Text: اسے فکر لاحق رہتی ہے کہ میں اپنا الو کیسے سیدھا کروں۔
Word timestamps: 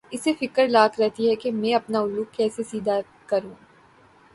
اسے 0.11 0.31
فکر 0.33 0.67
لاحق 0.67 0.99
رہتی 0.99 1.29
ہے 1.29 1.35
کہ 1.35 1.51
میں 1.51 1.73
اپنا 1.73 1.99
الو 1.99 2.23
کیسے 2.31 2.63
سیدھا 2.63 2.99
کروں۔ 3.27 3.53